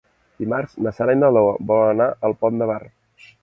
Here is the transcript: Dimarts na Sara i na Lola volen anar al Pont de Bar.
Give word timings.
Dimarts 0.43 0.71
na 0.87 0.93
Sara 0.99 1.15
i 1.17 1.19
na 1.19 1.29
Lola 1.37 1.51
volen 1.73 1.93
anar 2.01 2.09
al 2.31 2.35
Pont 2.41 2.59
de 2.65 2.71
Bar. 2.73 2.81